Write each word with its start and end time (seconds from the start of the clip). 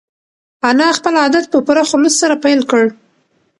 انا 0.69 0.87
خپل 0.97 1.13
عبادت 1.21 1.45
په 1.49 1.59
پوره 1.65 1.83
خلوص 1.89 2.13
سره 2.21 2.35
پیل 2.43 2.59
کړ. 2.71 2.83